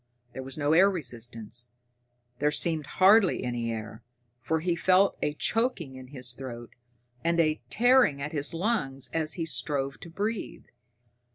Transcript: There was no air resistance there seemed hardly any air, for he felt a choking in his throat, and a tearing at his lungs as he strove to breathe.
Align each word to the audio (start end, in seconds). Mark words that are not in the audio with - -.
There 0.33 0.41
was 0.41 0.57
no 0.57 0.73
air 0.73 0.89
resistance 0.89 1.69
there 2.39 2.49
seemed 2.49 2.87
hardly 2.97 3.43
any 3.43 3.71
air, 3.71 4.01
for 4.41 4.59
he 4.59 4.75
felt 4.75 5.15
a 5.21 5.35
choking 5.35 5.93
in 5.95 6.07
his 6.07 6.33
throat, 6.33 6.71
and 7.23 7.39
a 7.39 7.61
tearing 7.69 8.19
at 8.19 8.31
his 8.31 8.51
lungs 8.51 9.11
as 9.13 9.35
he 9.35 9.45
strove 9.45 9.99
to 9.99 10.09
breathe. 10.09 10.65